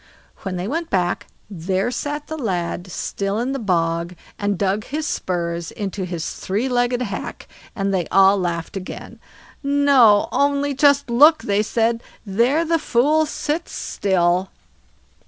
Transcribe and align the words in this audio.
When 0.37 0.55
they 0.55 0.67
went 0.67 0.89
back, 0.89 1.27
there 1.47 1.91
sat 1.91 2.25
the 2.25 2.35
lad 2.35 2.89
still 2.91 3.37
in 3.37 3.51
the 3.51 3.59
bog, 3.59 4.15
and 4.39 4.57
dug 4.57 4.85
his 4.85 5.05
spurs 5.05 5.69
into 5.69 6.05
his 6.05 6.27
three 6.33 6.67
legged 6.67 7.03
hack, 7.03 7.47
and 7.75 7.93
they 7.93 8.07
all 8.07 8.39
laughed 8.39 8.75
again. 8.75 9.19
"No! 9.61 10.27
only 10.31 10.73
just 10.73 11.07
look", 11.11 11.43
they 11.43 11.61
said; 11.61 12.01
"there 12.25 12.65
the 12.65 12.79
fool 12.79 13.27
sits 13.27 13.73
still." 13.73 14.49